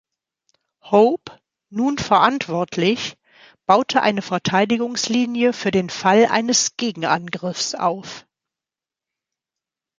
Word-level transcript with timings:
Hope, 0.81 1.39
nun 1.69 1.99
verantwortlich, 1.99 3.19
baute 3.67 4.01
eine 4.01 4.23
Verteidigungslinie, 4.23 5.53
für 5.53 5.69
den 5.69 5.91
Fall 5.91 6.25
eines 6.25 6.75
Gegenangriffs, 6.75 7.75
auf. 7.75 8.25